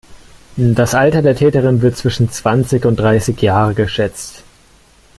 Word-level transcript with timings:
Das 0.57 0.95
Alter 0.95 1.21
der 1.21 1.35
Täterin 1.35 1.83
wird 1.83 1.95
zwischen 1.95 2.31
zwanzig 2.31 2.85
und 2.85 2.95
dreißig 2.95 3.39
Jahre 3.39 3.75
geschätzt. 3.75 4.43